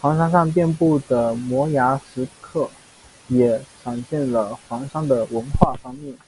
[0.00, 2.68] 黄山上遍布的摩崖石刻
[3.28, 6.18] 也展现了黄山的文化方面。